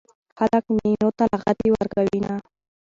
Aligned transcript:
خلک 0.37 0.63
ميينو 0.75 1.09
ته 1.17 1.23
لغتې 1.33 1.67
ورکوينه 1.71 2.33